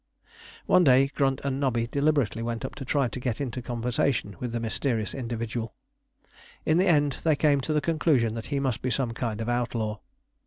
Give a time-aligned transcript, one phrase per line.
[0.65, 4.51] One day Grunt and Nobby deliberately went up to try to get into conversation with
[4.51, 5.75] the mysterious individual.
[6.65, 9.47] In the end they came to the conclusion that he must be some kind of
[9.47, 9.99] outlaw.